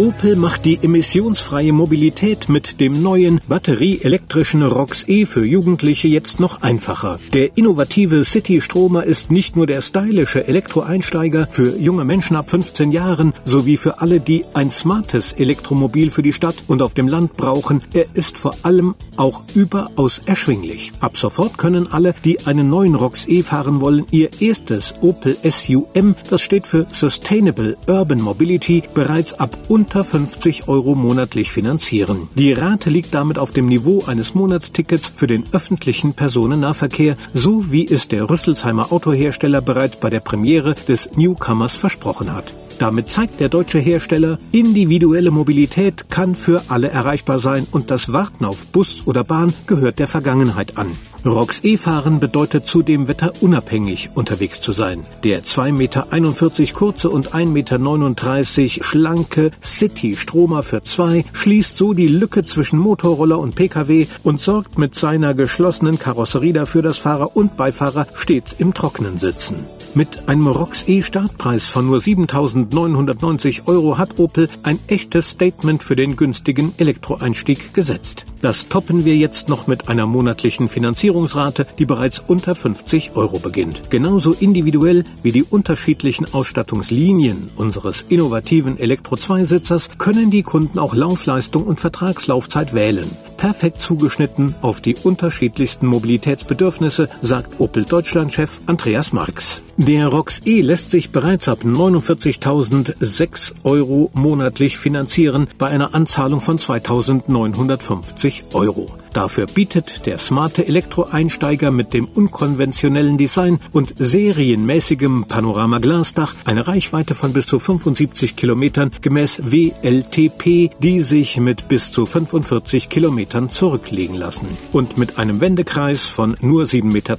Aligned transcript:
Opel 0.00 0.34
macht 0.34 0.64
die 0.64 0.78
emissionsfreie 0.82 1.74
Mobilität 1.74 2.48
mit 2.48 2.80
dem 2.80 3.02
neuen 3.02 3.38
batterieelektrischen 3.46 4.62
ROX 4.62 5.06
E 5.06 5.26
für 5.26 5.44
Jugendliche 5.44 6.08
jetzt 6.08 6.40
noch 6.40 6.62
einfacher. 6.62 7.20
Der 7.34 7.58
innovative 7.58 8.24
City-Stromer 8.24 9.04
ist 9.04 9.30
nicht 9.30 9.56
nur 9.56 9.66
der 9.66 9.82
stylische 9.82 10.48
Elektroeinsteiger 10.48 11.48
für 11.50 11.76
junge 11.76 12.06
Menschen 12.06 12.34
ab 12.34 12.48
15 12.48 12.92
Jahren 12.92 13.34
sowie 13.44 13.76
für 13.76 14.00
alle, 14.00 14.20
die 14.20 14.46
ein 14.54 14.70
smartes 14.70 15.34
Elektromobil 15.34 16.10
für 16.10 16.22
die 16.22 16.32
Stadt 16.32 16.56
und 16.66 16.80
auf 16.80 16.94
dem 16.94 17.06
Land 17.06 17.36
brauchen. 17.36 17.82
Er 17.92 18.06
ist 18.14 18.38
vor 18.38 18.54
allem 18.62 18.94
auch 19.18 19.42
überaus 19.54 20.22
erschwinglich. 20.24 20.92
Ab 21.00 21.18
sofort 21.18 21.58
können 21.58 21.92
alle, 21.92 22.14
die 22.24 22.46
einen 22.46 22.70
neuen 22.70 22.94
ROX 22.94 23.28
E 23.28 23.42
fahren 23.42 23.82
wollen, 23.82 24.06
ihr 24.12 24.30
erstes 24.40 24.94
Opel 25.02 25.36
SUM, 25.44 26.16
das 26.30 26.40
steht 26.40 26.66
für 26.66 26.86
Sustainable 26.90 27.76
Urban 27.86 28.22
Mobility, 28.22 28.82
bereits 28.94 29.34
ab 29.34 29.58
unter 29.68 29.89
unter 29.90 30.04
50 30.04 30.68
Euro 30.68 30.94
monatlich 30.94 31.50
finanzieren. 31.50 32.28
Die 32.36 32.52
Rate 32.52 32.90
liegt 32.90 33.12
damit 33.12 33.38
auf 33.38 33.50
dem 33.50 33.66
Niveau 33.66 34.04
eines 34.06 34.34
Monatstickets 34.34 35.12
für 35.16 35.26
den 35.26 35.42
öffentlichen 35.50 36.12
Personennahverkehr, 36.12 37.16
so 37.34 37.72
wie 37.72 37.88
es 37.88 38.06
der 38.06 38.30
Rüsselsheimer 38.30 38.92
Autohersteller 38.92 39.60
bereits 39.60 39.96
bei 39.96 40.08
der 40.08 40.20
Premiere 40.20 40.76
des 40.86 41.16
Newcomers 41.16 41.74
versprochen 41.74 42.32
hat. 42.32 42.52
Damit 42.80 43.10
zeigt 43.10 43.40
der 43.40 43.50
deutsche 43.50 43.78
Hersteller, 43.78 44.38
individuelle 44.52 45.30
Mobilität 45.30 46.08
kann 46.08 46.34
für 46.34 46.62
alle 46.68 46.88
erreichbar 46.88 47.38
sein 47.38 47.66
und 47.70 47.90
das 47.90 48.14
Warten 48.14 48.46
auf 48.46 48.68
Bus 48.68 49.02
oder 49.04 49.22
Bahn 49.22 49.52
gehört 49.66 49.98
der 49.98 50.06
Vergangenheit 50.06 50.78
an. 50.78 50.90
ROX 51.26 51.62
E-Fahren 51.62 52.20
bedeutet 52.20 52.64
zudem 52.64 53.06
wetterunabhängig 53.06 54.08
unterwegs 54.14 54.62
zu 54.62 54.72
sein. 54.72 55.04
Der 55.24 55.44
2,41 55.44 55.72
Meter 55.72 56.72
kurze 56.72 57.10
und 57.10 57.34
1,39 57.34 58.62
Meter 58.62 58.84
schlanke 58.84 59.50
City 59.62 60.16
Stromer 60.16 60.62
für 60.62 60.82
zwei 60.82 61.26
schließt 61.34 61.76
so 61.76 61.92
die 61.92 62.06
Lücke 62.06 62.44
zwischen 62.44 62.78
Motorroller 62.78 63.38
und 63.38 63.56
Pkw 63.56 64.06
und 64.22 64.40
sorgt 64.40 64.78
mit 64.78 64.94
seiner 64.94 65.34
geschlossenen 65.34 65.98
Karosserie 65.98 66.54
dafür, 66.54 66.80
dass 66.80 66.96
Fahrer 66.96 67.36
und 67.36 67.58
Beifahrer 67.58 68.06
stets 68.14 68.54
im 68.56 68.72
Trocknen 68.72 69.18
sitzen. 69.18 69.66
Mit 69.92 70.28
einem 70.28 70.46
ROX 70.46 70.88
E-Startpreis 70.88 71.66
von 71.66 71.86
nur 71.86 71.98
7.990 71.98 73.66
Euro 73.66 73.98
hat 73.98 74.20
Opel 74.20 74.48
ein 74.62 74.78
echtes 74.86 75.30
Statement 75.30 75.82
für 75.82 75.96
den 75.96 76.14
günstigen 76.14 76.72
Elektroeinstieg 76.78 77.74
gesetzt. 77.74 78.24
Das 78.40 78.68
toppen 78.68 79.04
wir 79.04 79.16
jetzt 79.16 79.48
noch 79.48 79.66
mit 79.66 79.88
einer 79.88 80.06
monatlichen 80.06 80.68
Finanzierungsrate, 80.68 81.66
die 81.80 81.86
bereits 81.86 82.20
unter 82.20 82.54
50 82.54 83.16
Euro 83.16 83.40
beginnt. 83.40 83.90
Genauso 83.90 84.32
individuell 84.32 85.02
wie 85.24 85.32
die 85.32 85.42
unterschiedlichen 85.42 86.32
Ausstattungslinien 86.32 87.50
unseres 87.56 88.04
innovativen 88.08 88.78
Elektro-2-Sitzers 88.78 89.90
können 89.98 90.30
die 90.30 90.44
Kunden 90.44 90.78
auch 90.78 90.94
Laufleistung 90.94 91.64
und 91.64 91.80
Vertragslaufzeit 91.80 92.74
wählen 92.74 93.10
perfekt 93.40 93.80
zugeschnitten 93.80 94.54
auf 94.60 94.82
die 94.82 94.94
unterschiedlichsten 94.96 95.86
Mobilitätsbedürfnisse, 95.86 97.08
sagt 97.22 97.58
Opel 97.58 97.86
Deutschland-Chef 97.86 98.60
Andreas 98.66 99.14
Marx. 99.14 99.62
Der 99.82 100.08
ROX 100.08 100.42
E 100.44 100.60
lässt 100.60 100.90
sich 100.90 101.08
bereits 101.08 101.48
ab 101.48 101.60
49.006 101.64 103.52
Euro 103.64 104.10
monatlich 104.12 104.76
finanzieren 104.76 105.48
bei 105.56 105.68
einer 105.68 105.94
Anzahlung 105.94 106.40
von 106.40 106.58
2.950 106.58 108.52
Euro. 108.52 108.94
Dafür 109.14 109.46
bietet 109.46 110.06
der 110.06 110.18
smarte 110.18 110.68
Elektroeinsteiger 110.68 111.72
mit 111.72 111.94
dem 111.94 112.04
unkonventionellen 112.04 113.18
Design 113.18 113.58
und 113.72 113.94
serienmäßigem 113.98 115.24
Panoramaglasdach 115.24 116.34
eine 116.44 116.68
Reichweite 116.68 117.16
von 117.16 117.32
bis 117.32 117.46
zu 117.46 117.58
75 117.58 118.36
Kilometern 118.36 118.92
gemäß 119.00 119.50
WLTP, 119.50 120.70
die 120.78 121.00
sich 121.00 121.38
mit 121.38 121.66
bis 121.66 121.90
zu 121.90 122.06
45 122.06 122.88
Kilometern 122.88 123.50
zurücklegen 123.50 124.14
lassen. 124.14 124.46
Und 124.70 124.96
mit 124.96 125.18
einem 125.18 125.40
Wendekreis 125.40 126.06
von 126.06 126.36
nur 126.40 126.66
7,20 126.66 126.84
Meter 126.92 127.16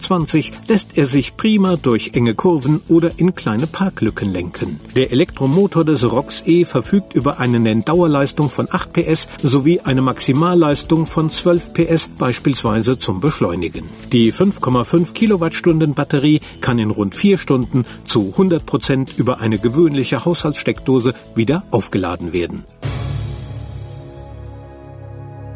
lässt 0.70 0.98
er 0.98 1.08
sich 1.08 1.36
prima 1.36 1.76
durch 1.76 2.12
enge 2.14 2.36
Kurven 2.36 2.51
oder 2.88 3.12
in 3.18 3.36
kleine 3.36 3.68
Parklücken 3.68 4.32
lenken. 4.32 4.80
Der 4.96 5.12
Elektromotor 5.12 5.86
des 5.86 6.04
ROX 6.04 6.44
E 6.46 6.66
verfügt 6.66 7.14
über 7.14 7.40
eine 7.40 7.60
Nenndauerleistung 7.60 8.50
von 8.50 8.68
8 8.70 8.94
PS 8.94 9.28
sowie 9.42 9.80
eine 9.82 10.02
Maximalleistung 10.02 11.06
von 11.06 11.32
12 11.32 11.74
PS 11.74 12.08
beispielsweise 12.18 12.98
zum 12.98 13.20
Beschleunigen. 13.20 13.90
Die 14.12 14.34
5,5 14.34 15.14
Kilowattstunden 15.14 15.94
Batterie 15.94 16.42
kann 16.62 16.80
in 16.80 16.92
rund 16.92 17.16
vier 17.16 17.38
Stunden 17.38 17.86
zu 18.06 18.30
100 18.32 18.66
Prozent 18.66 19.18
über 19.18 19.40
eine 19.40 19.60
gewöhnliche 19.60 20.26
Haushaltssteckdose 20.26 21.14
wieder 21.36 21.64
aufgeladen 21.72 22.34
werden. 22.34 22.64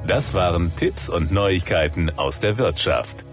Das 0.07 0.35
waren 0.35 0.71
Tipps 0.75 1.09
und 1.09 1.31
Neuigkeiten 1.31 2.11
aus 2.11 2.39
der 2.39 2.59
Wirtschaft. 2.59 3.24